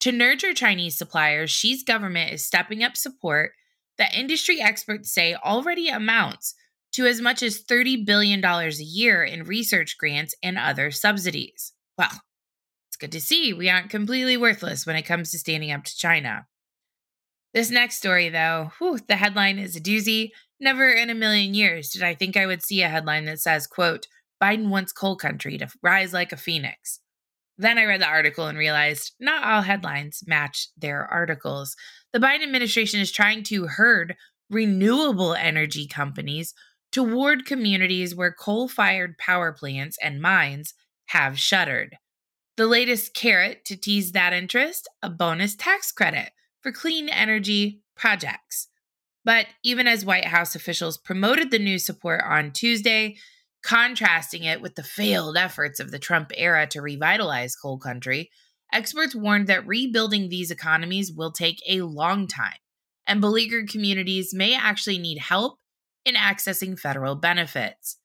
To 0.00 0.10
nurture 0.10 0.54
Chinese 0.54 0.96
suppliers, 0.96 1.52
Xi's 1.52 1.82
government 1.82 2.32
is 2.32 2.46
stepping 2.46 2.82
up 2.82 2.96
support 2.96 3.52
that 3.98 4.14
industry 4.14 4.60
experts 4.60 5.12
say 5.12 5.34
already 5.34 5.88
amounts 5.88 6.54
to 6.92 7.06
as 7.06 7.20
much 7.20 7.42
as 7.42 7.62
$30 7.62 8.06
billion 8.06 8.44
a 8.44 8.70
year 8.70 9.24
in 9.24 9.44
research 9.44 9.96
grants 9.98 10.34
and 10.42 10.56
other 10.56 10.90
subsidies. 10.90 11.72
Well, 11.98 12.10
it's 12.88 12.96
good 12.96 13.12
to 13.12 13.20
see 13.20 13.52
we 13.52 13.68
aren't 13.68 13.90
completely 13.90 14.36
worthless 14.36 14.86
when 14.86 14.96
it 14.96 15.02
comes 15.02 15.30
to 15.30 15.38
standing 15.38 15.72
up 15.72 15.84
to 15.84 15.96
China. 15.96 16.46
This 17.52 17.70
next 17.70 17.96
story, 17.96 18.28
though, 18.28 18.70
whew, 18.78 18.98
the 19.08 19.16
headline 19.16 19.58
is 19.58 19.76
a 19.76 19.80
doozy. 19.80 20.30
Never 20.60 20.90
in 20.90 21.10
a 21.10 21.14
million 21.14 21.54
years 21.54 21.90
did 21.90 22.02
I 22.02 22.14
think 22.14 22.36
I 22.36 22.46
would 22.46 22.62
see 22.62 22.82
a 22.82 22.88
headline 22.88 23.24
that 23.26 23.40
says, 23.40 23.66
quote, 23.66 24.06
Biden 24.42 24.68
wants 24.68 24.92
coal 24.92 25.16
country 25.16 25.58
to 25.58 25.68
rise 25.82 26.12
like 26.12 26.32
a 26.32 26.36
phoenix. 26.36 27.00
Then 27.56 27.78
I 27.78 27.84
read 27.84 28.00
the 28.00 28.06
article 28.06 28.46
and 28.46 28.58
realized 28.58 29.12
not 29.20 29.44
all 29.44 29.62
headlines 29.62 30.22
match 30.26 30.68
their 30.76 31.06
articles. 31.06 31.76
The 32.12 32.18
Biden 32.18 32.42
administration 32.42 33.00
is 33.00 33.12
trying 33.12 33.44
to 33.44 33.66
herd 33.66 34.16
renewable 34.50 35.34
energy 35.34 35.86
companies 35.86 36.54
toward 36.90 37.46
communities 37.46 38.14
where 38.14 38.32
coal 38.32 38.68
fired 38.68 39.18
power 39.18 39.52
plants 39.52 39.96
and 40.02 40.20
mines 40.20 40.74
have 41.06 41.38
shuttered. 41.38 41.96
The 42.56 42.66
latest 42.66 43.14
carrot 43.14 43.64
to 43.64 43.76
tease 43.76 44.12
that 44.12 44.32
interest 44.32 44.88
a 45.02 45.10
bonus 45.10 45.56
tax 45.56 45.90
credit 45.90 46.30
for 46.60 46.72
clean 46.72 47.08
energy 47.08 47.82
projects. 47.96 48.68
But 49.24 49.46
even 49.64 49.86
as 49.86 50.04
White 50.04 50.26
House 50.26 50.54
officials 50.54 50.98
promoted 50.98 51.50
the 51.50 51.58
new 51.58 51.78
support 51.78 52.22
on 52.24 52.52
Tuesday, 52.52 53.16
contrasting 53.64 54.44
it 54.44 54.60
with 54.60 54.74
the 54.74 54.82
failed 54.82 55.36
efforts 55.36 55.80
of 55.80 55.90
the 55.90 55.98
Trump 55.98 56.30
era 56.36 56.66
to 56.66 56.82
revitalize 56.82 57.56
coal 57.56 57.78
country, 57.78 58.30
experts 58.72 59.14
warned 59.14 59.46
that 59.46 59.66
rebuilding 59.66 60.28
these 60.28 60.50
economies 60.50 61.10
will 61.10 61.32
take 61.32 61.62
a 61.66 61.80
long 61.80 62.26
time, 62.26 62.58
and 63.06 63.20
beleaguered 63.20 63.70
communities 63.70 64.34
may 64.34 64.54
actually 64.54 64.98
need 64.98 65.18
help 65.18 65.58
in 66.04 66.14
accessing 66.14 66.78
federal 66.78 67.14
benefits. 67.14 67.96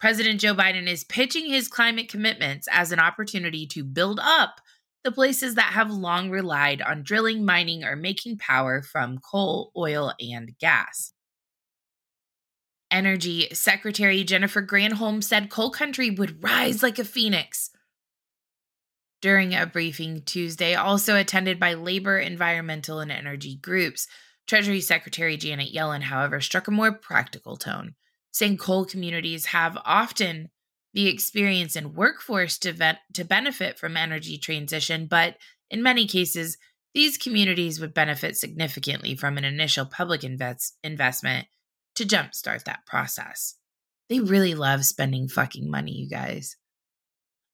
President 0.00 0.40
Joe 0.40 0.54
Biden 0.54 0.88
is 0.88 1.04
pitching 1.04 1.46
his 1.46 1.68
climate 1.68 2.08
commitments 2.08 2.66
as 2.72 2.90
an 2.90 2.98
opportunity 2.98 3.66
to 3.66 3.84
build 3.84 4.18
up 4.20 4.60
the 5.04 5.12
places 5.12 5.56
that 5.56 5.72
have 5.74 5.90
long 5.90 6.30
relied 6.30 6.80
on 6.80 7.02
drilling, 7.02 7.44
mining, 7.44 7.84
or 7.84 7.96
making 7.96 8.38
power 8.38 8.82
from 8.82 9.18
coal, 9.18 9.72
oil, 9.76 10.12
and 10.18 10.52
gas. 10.58 11.12
Energy 12.92 13.48
Secretary 13.54 14.22
Jennifer 14.22 14.64
Granholm 14.64 15.24
said 15.24 15.50
coal 15.50 15.70
country 15.70 16.10
would 16.10 16.44
rise 16.44 16.82
like 16.82 16.98
a 16.98 17.04
phoenix. 17.04 17.70
During 19.22 19.54
a 19.54 19.66
briefing 19.66 20.22
Tuesday, 20.26 20.74
also 20.74 21.16
attended 21.16 21.58
by 21.58 21.74
labor, 21.74 22.18
environmental, 22.18 23.00
and 23.00 23.10
energy 23.10 23.56
groups, 23.56 24.06
Treasury 24.46 24.80
Secretary 24.80 25.36
Janet 25.36 25.72
Yellen, 25.72 26.02
however, 26.02 26.40
struck 26.40 26.68
a 26.68 26.72
more 26.72 26.92
practical 26.92 27.56
tone, 27.56 27.94
saying 28.30 28.58
coal 28.58 28.84
communities 28.84 29.46
have 29.46 29.78
often 29.84 30.50
the 30.92 31.08
experience 31.08 31.76
and 31.76 31.94
workforce 31.94 32.58
to, 32.58 32.98
to 33.14 33.24
benefit 33.24 33.78
from 33.78 33.96
energy 33.96 34.36
transition, 34.36 35.06
but 35.06 35.36
in 35.70 35.82
many 35.82 36.06
cases, 36.06 36.58
these 36.92 37.16
communities 37.16 37.80
would 37.80 37.94
benefit 37.94 38.36
significantly 38.36 39.14
from 39.14 39.38
an 39.38 39.44
initial 39.44 39.86
public 39.86 40.22
invest- 40.22 40.76
investment 40.84 41.46
to 41.96 42.04
jumpstart 42.04 42.64
that 42.64 42.86
process. 42.86 43.56
They 44.08 44.20
really 44.20 44.54
love 44.54 44.84
spending 44.84 45.28
fucking 45.28 45.70
money, 45.70 45.92
you 45.92 46.08
guys. 46.08 46.56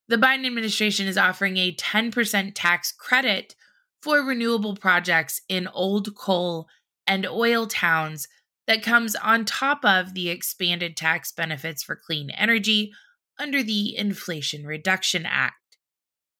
The 0.08 0.16
Biden 0.16 0.46
administration 0.46 1.06
is 1.06 1.18
offering 1.18 1.56
a 1.58 1.74
10% 1.74 2.52
tax 2.54 2.92
credit 2.92 3.54
for 4.02 4.22
renewable 4.22 4.74
projects 4.74 5.40
in 5.48 5.68
old 5.68 6.14
coal 6.16 6.66
and 7.06 7.26
oil 7.26 7.66
towns 7.66 8.28
that 8.66 8.82
comes 8.82 9.16
on 9.16 9.44
top 9.44 9.84
of 9.84 10.14
the 10.14 10.30
expanded 10.30 10.96
tax 10.96 11.32
benefits 11.32 11.82
for 11.82 11.96
clean 11.96 12.30
energy 12.30 12.92
under 13.38 13.62
the 13.62 13.96
Inflation 13.96 14.66
Reduction 14.66 15.24
Act. 15.26 15.54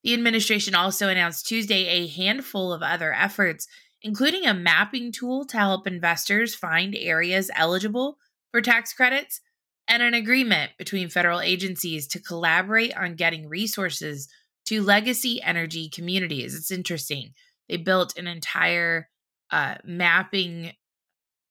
The 0.05 0.15
administration 0.15 0.75
also 0.75 1.09
announced 1.09 1.47
Tuesday 1.47 1.87
a 1.87 2.07
handful 2.07 2.73
of 2.73 2.83
other 2.83 3.13
efforts, 3.13 3.67
including 4.03 4.47
a 4.47 4.55
mapping 4.55 5.13
tool 5.13 5.45
to 5.47 5.57
help 5.57 5.87
investors 5.87 6.55
find 6.55 6.95
areas 6.97 7.51
eligible 7.55 8.19
for 8.51 8.61
tax 8.61 8.93
credits 8.93 9.41
and 9.89 10.03
an 10.03 10.15
agreement 10.15 10.73
between 10.79 11.09
federal 11.09 11.41
agencies 11.41 12.07
to 12.09 12.21
collaborate 12.21 12.97
on 12.97 13.17
getting 13.17 13.49
resources 13.49 14.29
to 14.67 14.83
legacy 14.83 15.41
energy 15.43 15.89
communities. 15.89 16.55
It's 16.55 16.71
interesting. 16.71 17.33
They 17.69 17.79
built 17.79 18.19
an 18.19 18.27
entire 18.27 19.09
uh, 19.51 19.77
mapping 19.85 20.73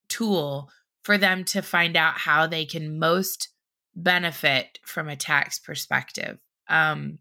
tool 0.07 0.69
for 1.03 1.17
them 1.17 1.43
to 1.45 1.61
find 1.61 1.97
out 1.97 2.17
how 2.17 2.47
they 2.47 2.65
can 2.65 2.99
most 2.99 3.49
benefit 3.95 4.77
from 4.85 5.09
a 5.09 5.15
tax 5.15 5.57
perspective. 5.57 6.37
Um, 6.69 7.19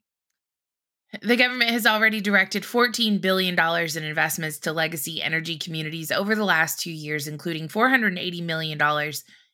the 1.23 1.37
government 1.37 1.71
has 1.71 1.87
already 1.87 2.21
directed 2.21 2.63
$14 2.63 3.21
billion 3.21 3.55
in 3.59 4.05
investments 4.05 4.59
to 4.61 4.73
legacy 4.73 5.23
energy 5.23 5.57
communities 5.57 6.11
over 6.11 6.35
the 6.35 6.45
last 6.45 6.81
two 6.81 6.91
years, 6.91 7.29
including 7.29 7.69
$480 7.69 8.43
million 8.43 9.13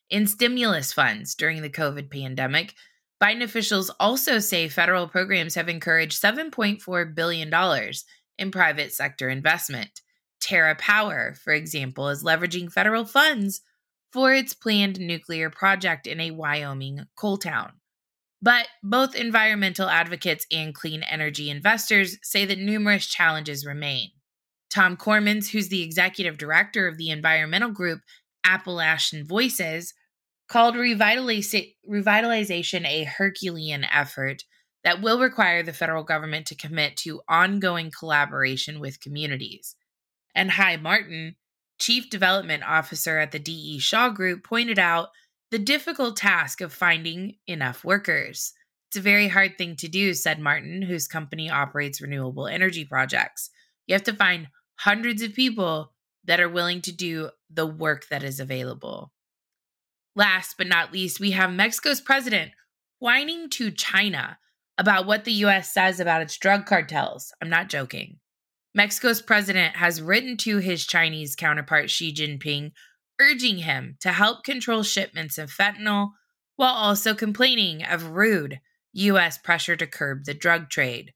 in 0.09 0.27
stimulus 0.27 0.91
funds 0.91 1.35
during 1.35 1.61
the 1.61 1.69
COVID 1.69 2.09
pandemic. 2.09 2.73
Biden 3.21 3.43
officials 3.43 3.89
also 3.99 4.39
say 4.39 4.67
federal 4.67 5.07
programs 5.07 5.55
have 5.55 5.69
encouraged 5.69 6.21
$7.4 6.21 7.15
billion 7.15 7.53
in 8.37 8.51
private 8.51 8.91
sector 8.91 9.29
investment. 9.29 10.01
TerraPower, 10.41 11.37
for 11.37 11.53
example, 11.53 12.09
is 12.09 12.23
leveraging 12.23 12.71
federal 12.71 13.05
funds 13.05 13.61
for 14.11 14.33
its 14.33 14.53
planned 14.53 14.99
nuclear 14.99 15.49
project 15.49 16.05
in 16.05 16.19
a 16.19 16.31
Wyoming 16.31 17.05
coal 17.15 17.37
town. 17.37 17.73
But 18.43 18.67
both 18.83 19.15
environmental 19.15 19.87
advocates 19.87 20.45
and 20.51 20.75
clean 20.75 21.01
energy 21.01 21.49
investors 21.49 22.17
say 22.21 22.43
that 22.43 22.59
numerous 22.59 23.07
challenges 23.07 23.65
remain. 23.65 24.09
Tom 24.69 24.97
Cormons, 24.97 25.51
who's 25.51 25.69
the 25.69 25.81
executive 25.81 26.37
director 26.37 26.85
of 26.85 26.97
the 26.97 27.09
environmental 27.09 27.71
group 27.71 28.01
Appalachian 28.43 29.25
Voices, 29.25 29.93
called 30.49 30.75
revitalization 30.75 32.85
a 32.85 33.05
Herculean 33.05 33.85
effort 33.85 34.43
that 34.83 35.01
will 35.01 35.21
require 35.21 35.63
the 35.63 35.71
federal 35.71 36.03
government 36.03 36.45
to 36.47 36.55
commit 36.55 36.97
to 36.97 37.21
ongoing 37.29 37.91
collaboration 37.97 38.81
with 38.81 38.99
communities. 38.99 39.77
And 40.35 40.51
Hy 40.51 40.75
Martin, 40.75 41.37
chief 41.79 42.09
development 42.09 42.63
officer 42.63 43.19
at 43.19 43.31
the 43.31 43.39
D.E. 43.39 43.79
Shaw 43.79 44.09
Group, 44.09 44.43
pointed 44.43 44.79
out 44.79 45.11
the 45.53 45.59
difficult 45.59 46.17
task 46.17 46.61
of 46.61 46.73
finding 46.73 47.35
enough 47.45 47.85
workers. 47.85 48.53
It's 48.89 48.97
a 48.97 49.01
very 49.01 49.27
hard 49.27 49.55
thing 49.55 49.75
to 49.75 49.87
do, 49.87 50.15
said 50.15 50.39
Martin, 50.39 50.81
whose 50.81 51.07
company 51.07 51.47
operates 51.47 52.01
renewable 52.01 52.47
energy 52.47 52.85
projects. 52.85 53.51
You 53.85 53.93
have 53.93 54.01
to 54.05 54.15
find 54.15 54.47
hundreds 54.77 55.21
of 55.21 55.35
people 55.35 55.93
that 56.23 56.39
are 56.39 56.49
willing 56.49 56.81
to 56.81 56.91
do 56.91 57.29
the 57.51 57.67
work 57.67 58.07
that 58.09 58.23
is 58.23 58.39
available. 58.39 59.11
Last 60.15 60.55
but 60.57 60.65
not 60.65 60.91
least, 60.91 61.19
we 61.19 61.29
have 61.31 61.53
Mexico's 61.53 62.01
president 62.01 62.53
whining 62.97 63.47
to 63.51 63.69
China 63.69 64.39
about 64.79 65.05
what 65.05 65.23
the 65.23 65.33
US 65.33 65.71
says 65.71 65.99
about 65.99 66.23
its 66.23 66.35
drug 66.35 66.65
cartels. 66.65 67.31
I'm 67.43 67.49
not 67.49 67.69
joking. 67.69 68.17
Mexico's 68.73 69.21
president 69.21 69.75
has 69.75 70.01
written 70.01 70.35
to 70.37 70.57
his 70.57 70.87
Chinese 70.87 71.35
counterpart 71.35 71.91
Xi 71.91 72.11
Jinping 72.11 72.71
urging 73.23 73.59
him 73.59 73.97
to 74.01 74.11
help 74.11 74.43
control 74.43 74.83
shipments 74.83 75.37
of 75.37 75.51
fentanyl 75.51 76.11
while 76.55 76.73
also 76.73 77.13
complaining 77.13 77.83
of 77.83 78.11
rude 78.11 78.59
U.S. 78.93 79.37
pressure 79.37 79.75
to 79.75 79.87
curb 79.87 80.25
the 80.25 80.33
drug 80.33 80.69
trade. 80.69 81.13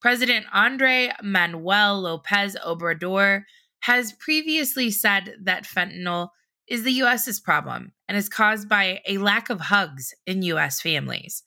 President 0.00 0.46
Andre 0.52 1.12
Manuel 1.22 2.00
Lopez 2.00 2.56
Obrador 2.64 3.42
has 3.80 4.12
previously 4.12 4.90
said 4.90 5.34
that 5.42 5.64
fentanyl 5.64 6.28
is 6.68 6.84
the 6.84 6.92
U.S.'s 6.92 7.40
problem 7.40 7.92
and 8.08 8.16
is 8.16 8.28
caused 8.28 8.68
by 8.68 9.00
a 9.06 9.18
lack 9.18 9.50
of 9.50 9.60
hugs 9.60 10.14
in 10.26 10.42
U.S. 10.42 10.80
families. 10.80 11.42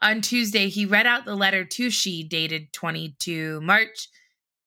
On 0.00 0.20
Tuesday, 0.20 0.68
he 0.68 0.86
read 0.86 1.06
out 1.06 1.24
the 1.24 1.36
letter 1.36 1.64
to 1.64 1.90
Xi 1.90 2.24
dated 2.24 2.72
22 2.72 3.60
March 3.60 4.08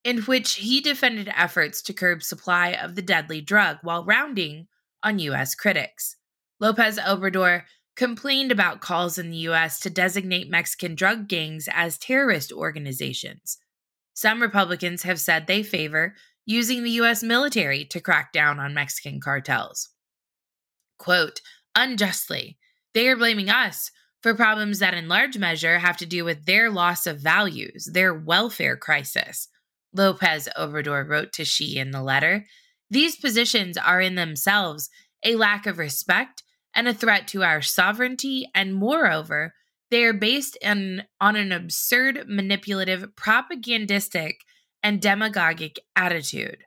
in 0.06 0.20
which 0.20 0.54
he 0.54 0.80
defended 0.80 1.30
efforts 1.36 1.82
to 1.82 1.94
curb 1.94 2.22
supply 2.22 2.70
of 2.70 2.96
the 2.96 3.02
deadly 3.02 3.42
drug 3.42 3.78
while 3.82 4.06
rounding 4.06 4.68
on 5.06 5.20
U.S. 5.20 5.56
critics. 5.56 6.18
Lopez 6.60 6.98
Obrador 6.98 7.64
complained 7.96 8.52
about 8.52 8.82
calls 8.82 9.18
in 9.18 9.32
the 9.32 9.38
U.S. 9.38 9.80
to 9.80 9.90
designate 9.90 10.50
Mexican 10.50 10.96
drug 10.96 11.30
gangs 11.30 11.70
as 11.72 11.98
terrorist 11.98 12.52
organizations. 12.52 13.58
Some 14.14 14.42
Republicans 14.42 15.04
have 15.04 15.20
said 15.20 15.48
they 15.48 15.64
favor 15.64 16.16
using 16.46 16.84
the 16.84 16.92
U.S. 16.92 17.24
military 17.24 17.86
to 17.86 18.02
crack 18.02 18.34
down 18.34 18.60
on 18.60 18.74
Mexican 18.74 19.22
cartels. 19.22 19.90
Quote, 20.98 21.40
unjustly, 21.76 22.58
they 22.94 23.08
are 23.08 23.16
blaming 23.16 23.50
us 23.50 23.92
for 24.22 24.34
problems 24.34 24.80
that 24.80 24.94
in 24.94 25.08
large 25.08 25.38
measure 25.38 25.78
have 25.78 25.98
to 25.98 26.06
do 26.06 26.26
with 26.26 26.46
their 26.46 26.72
loss 26.72 27.06
of 27.06 27.20
values, 27.20 27.90
their 27.94 28.14
welfare 28.14 28.76
crisis. 28.76 29.50
Lopez 29.94 30.50
Obrador 30.58 31.08
wrote 31.08 31.32
to 31.34 31.46
Xi 31.46 31.78
in 31.78 31.92
the 31.92 32.02
letter. 32.02 32.46
These 32.90 33.16
positions 33.18 33.78
are 33.78 34.02
in 34.02 34.16
themselves 34.16 34.90
a 35.24 35.36
lack 35.36 35.66
of 35.66 35.78
respect 35.78 36.44
and 36.74 36.88
a 36.88 36.94
threat 36.94 37.28
to 37.30 37.44
our 37.44 37.62
sovereignty, 37.62 38.50
and 38.54 38.76
moreover, 38.76 39.54
they 39.92 40.04
are 40.04 40.14
based 40.14 40.58
in, 40.62 41.04
on 41.22 41.36
an 41.36 41.52
absurd, 41.52 42.26
manipulative, 42.28 43.16
propagandistic, 43.16 44.42
and 44.84 45.02
demagogic 45.02 45.80
attitude. 45.96 46.58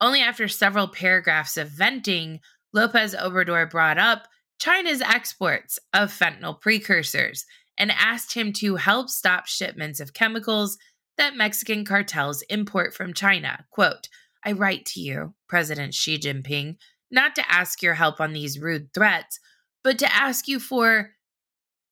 Only 0.00 0.20
after 0.20 0.48
several 0.48 0.88
paragraphs 0.88 1.56
of 1.56 1.70
venting, 1.70 2.40
Lopez 2.72 3.14
Obrador 3.14 3.70
brought 3.70 3.98
up 3.98 4.28
China's 4.60 5.00
exports 5.00 5.78
of 5.94 6.12
fentanyl 6.12 6.60
precursors 6.60 7.46
and 7.78 7.92
asked 7.92 8.34
him 8.34 8.52
to 8.54 8.76
help 8.76 9.08
stop 9.08 9.46
shipments 9.46 10.00
of 10.00 10.12
chemicals 10.12 10.78
that 11.16 11.36
Mexican 11.36 11.84
cartels 11.84 12.42
import 12.42 12.92
from 12.94 13.14
China. 13.14 13.64
Quote, 13.70 14.08
I 14.44 14.52
write 14.52 14.86
to 14.86 15.00
you, 15.00 15.34
President 15.48 15.94
Xi 15.94 16.18
Jinping, 16.18 16.76
not 17.10 17.34
to 17.36 17.50
ask 17.50 17.82
your 17.82 17.94
help 17.94 18.20
on 18.20 18.32
these 18.32 18.58
rude 18.58 18.92
threats, 18.92 19.40
but 19.82 19.98
to 19.98 20.14
ask 20.14 20.48
you 20.48 20.60
for 20.60 21.12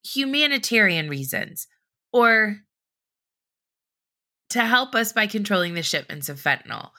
humanitarian 0.04 1.08
reasons 1.08 1.66
or 2.12 2.58
to 4.50 4.64
help 4.64 4.94
us 4.94 5.12
by 5.12 5.26
controlling 5.26 5.74
the 5.74 5.82
shipments 5.82 6.28
of 6.28 6.40
fentanyl. 6.40 6.90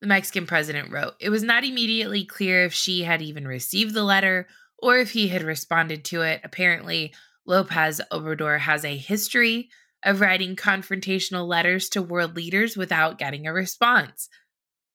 The 0.00 0.06
Mexican 0.06 0.46
president 0.46 0.90
wrote. 0.90 1.14
It 1.20 1.30
was 1.30 1.42
not 1.42 1.64
immediately 1.64 2.24
clear 2.24 2.64
if 2.64 2.74
Xi 2.74 3.02
had 3.02 3.22
even 3.22 3.46
received 3.46 3.94
the 3.94 4.02
letter 4.02 4.46
or 4.78 4.98
if 4.98 5.12
he 5.12 5.28
had 5.28 5.42
responded 5.42 6.04
to 6.06 6.22
it. 6.22 6.40
Apparently, 6.44 7.14
Lopez 7.46 8.00
Obrador 8.12 8.58
has 8.58 8.84
a 8.84 8.96
history 8.96 9.70
of 10.04 10.20
writing 10.20 10.56
confrontational 10.56 11.46
letters 11.46 11.88
to 11.90 12.02
world 12.02 12.36
leaders 12.36 12.76
without 12.76 13.18
getting 13.18 13.46
a 13.46 13.52
response. 13.52 14.28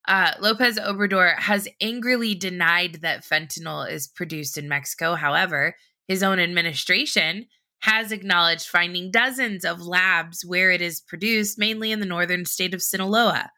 Uh, 0.07 0.31
Lopez 0.39 0.79
Obrador 0.79 1.37
has 1.37 1.67
angrily 1.79 2.33
denied 2.33 2.99
that 3.01 3.23
fentanyl 3.23 3.89
is 3.89 4.07
produced 4.07 4.57
in 4.57 4.67
Mexico. 4.67 5.15
However, 5.15 5.75
his 6.07 6.23
own 6.23 6.39
administration 6.39 7.45
has 7.81 8.11
acknowledged 8.11 8.67
finding 8.67 9.11
dozens 9.11 9.65
of 9.65 9.81
labs 9.81 10.43
where 10.45 10.71
it 10.71 10.81
is 10.81 11.01
produced, 11.01 11.57
mainly 11.57 11.91
in 11.91 11.99
the 11.99 12.05
northern 12.05 12.45
state 12.45 12.73
of 12.73 12.81
Sinaloa. 12.81 13.51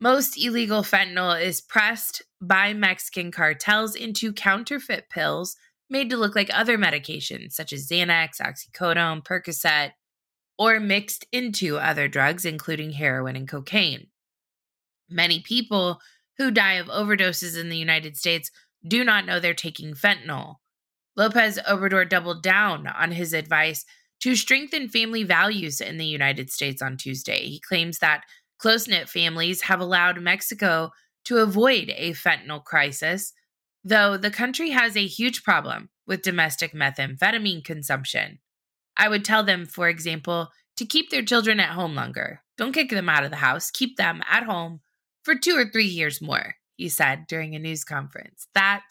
Most 0.00 0.36
illegal 0.42 0.82
fentanyl 0.82 1.40
is 1.40 1.60
pressed 1.60 2.22
by 2.40 2.74
Mexican 2.74 3.30
cartels 3.30 3.94
into 3.94 4.32
counterfeit 4.32 5.08
pills 5.08 5.56
made 5.88 6.10
to 6.10 6.16
look 6.16 6.34
like 6.34 6.50
other 6.52 6.76
medications, 6.76 7.52
such 7.52 7.72
as 7.72 7.88
Xanax, 7.88 8.40
oxycodone, 8.40 9.24
Percocet, 9.24 9.92
or 10.58 10.80
mixed 10.80 11.26
into 11.32 11.78
other 11.78 12.08
drugs, 12.08 12.44
including 12.44 12.92
heroin 12.92 13.36
and 13.36 13.48
cocaine. 13.48 14.08
Many 15.08 15.40
people 15.40 16.00
who 16.38 16.50
die 16.50 16.74
of 16.74 16.86
overdoses 16.86 17.58
in 17.58 17.68
the 17.68 17.76
United 17.76 18.16
States 18.16 18.50
do 18.86 19.04
not 19.04 19.26
know 19.26 19.38
they're 19.38 19.54
taking 19.54 19.94
fentanyl. 19.94 20.56
Lopez 21.16 21.58
Obrador 21.68 22.08
doubled 22.08 22.42
down 22.42 22.86
on 22.86 23.12
his 23.12 23.32
advice 23.32 23.84
to 24.20 24.34
strengthen 24.34 24.88
family 24.88 25.24
values 25.24 25.80
in 25.80 25.98
the 25.98 26.06
United 26.06 26.50
States 26.50 26.80
on 26.80 26.96
Tuesday. 26.96 27.46
He 27.48 27.60
claims 27.60 27.98
that 27.98 28.22
Close 28.62 28.86
knit 28.86 29.08
families 29.08 29.62
have 29.62 29.80
allowed 29.80 30.20
Mexico 30.20 30.92
to 31.24 31.38
avoid 31.38 31.92
a 31.96 32.12
fentanyl 32.12 32.62
crisis, 32.62 33.32
though 33.82 34.16
the 34.16 34.30
country 34.30 34.70
has 34.70 34.96
a 34.96 35.04
huge 35.04 35.42
problem 35.42 35.90
with 36.06 36.22
domestic 36.22 36.72
methamphetamine 36.72 37.64
consumption. 37.64 38.38
I 38.96 39.08
would 39.08 39.24
tell 39.24 39.42
them, 39.42 39.66
for 39.66 39.88
example, 39.88 40.50
to 40.76 40.86
keep 40.86 41.10
their 41.10 41.24
children 41.24 41.58
at 41.58 41.70
home 41.70 41.96
longer. 41.96 42.42
Don't 42.56 42.70
kick 42.70 42.90
them 42.90 43.08
out 43.08 43.24
of 43.24 43.30
the 43.30 43.38
house, 43.38 43.72
keep 43.72 43.96
them 43.96 44.22
at 44.30 44.44
home 44.44 44.78
for 45.22 45.34
two 45.34 45.56
or 45.56 45.66
three 45.66 45.86
years 45.86 46.20
more, 46.20 46.56
he 46.76 46.88
said 46.88 47.26
during 47.28 47.54
a 47.54 47.58
news 47.58 47.84
conference. 47.84 48.48
That 48.54 48.82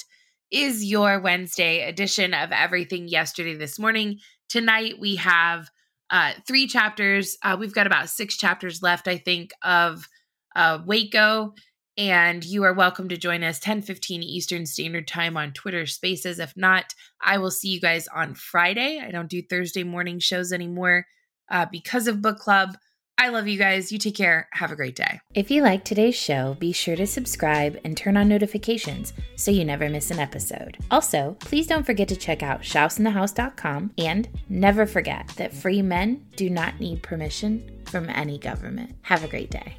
is 0.51 0.83
your 0.83 1.19
Wednesday 1.19 1.87
edition 1.87 2.33
of 2.33 2.51
Everything 2.51 3.07
Yesterday 3.07 3.55
This 3.55 3.79
Morning. 3.79 4.19
Tonight 4.49 4.95
we 4.99 5.15
have 5.15 5.69
uh, 6.09 6.33
three 6.45 6.67
chapters. 6.67 7.37
Uh, 7.41 7.55
we've 7.59 7.73
got 7.73 7.87
about 7.87 8.09
six 8.09 8.35
chapters 8.35 8.81
left, 8.81 9.07
I 9.07 9.17
think, 9.17 9.51
of 9.63 10.07
uh, 10.55 10.79
Waco. 10.85 11.53
And 11.97 12.43
you 12.43 12.63
are 12.63 12.73
welcome 12.73 13.09
to 13.09 13.17
join 13.17 13.43
us 13.43 13.59
10 13.59 13.81
15 13.81 14.23
Eastern 14.23 14.65
Standard 14.65 15.07
Time 15.07 15.37
on 15.37 15.51
Twitter 15.51 15.85
Spaces. 15.85 16.39
If 16.39 16.55
not, 16.55 16.93
I 17.21 17.37
will 17.37 17.51
see 17.51 17.69
you 17.69 17.81
guys 17.81 18.07
on 18.13 18.33
Friday. 18.33 19.01
I 19.05 19.11
don't 19.11 19.29
do 19.29 19.41
Thursday 19.41 19.83
morning 19.83 20.19
shows 20.19 20.51
anymore 20.51 21.05
uh, 21.49 21.65
because 21.71 22.07
of 22.07 22.21
book 22.21 22.39
club. 22.39 22.77
I 23.17 23.29
love 23.29 23.47
you 23.47 23.57
guys. 23.57 23.91
You 23.91 23.99
take 23.99 24.15
care. 24.15 24.47
Have 24.53 24.71
a 24.71 24.75
great 24.75 24.95
day. 24.95 25.19
If 25.35 25.51
you 25.51 25.61
like 25.61 25.83
today's 25.85 26.15
show, 26.15 26.55
be 26.59 26.71
sure 26.71 26.95
to 26.95 27.05
subscribe 27.05 27.79
and 27.83 27.95
turn 27.95 28.17
on 28.17 28.27
notifications 28.27 29.13
so 29.35 29.51
you 29.51 29.63
never 29.63 29.89
miss 29.89 30.09
an 30.09 30.19
episode. 30.19 30.77
Also, 30.89 31.37
please 31.39 31.67
don't 31.67 31.85
forget 31.85 32.07
to 32.07 32.15
check 32.15 32.41
out 32.41 32.61
shouseinthehouse.com 32.61 33.91
and 33.99 34.27
never 34.49 34.87
forget 34.87 35.27
that 35.37 35.53
free 35.53 35.83
men 35.83 36.25
do 36.35 36.49
not 36.49 36.79
need 36.79 37.03
permission 37.03 37.83
from 37.85 38.09
any 38.09 38.39
government. 38.39 38.95
Have 39.03 39.23
a 39.23 39.27
great 39.27 39.51
day. 39.51 39.77